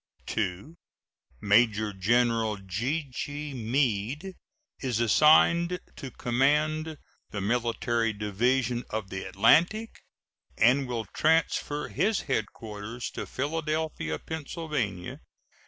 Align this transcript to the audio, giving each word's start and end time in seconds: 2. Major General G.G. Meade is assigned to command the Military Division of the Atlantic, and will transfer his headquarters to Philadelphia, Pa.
2. 0.25 0.75
Major 1.41 1.93
General 1.93 2.57
G.G. 2.57 3.53
Meade 3.53 4.33
is 4.79 4.99
assigned 4.99 5.79
to 5.95 6.09
command 6.09 6.97
the 7.29 7.39
Military 7.39 8.11
Division 8.11 8.83
of 8.89 9.11
the 9.11 9.21
Atlantic, 9.23 10.01
and 10.57 10.87
will 10.87 11.05
transfer 11.05 11.87
his 11.89 12.21
headquarters 12.21 13.11
to 13.11 13.27
Philadelphia, 13.27 14.17
Pa. 14.17 14.41